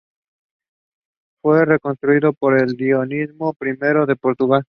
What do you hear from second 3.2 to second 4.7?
I de Portugal.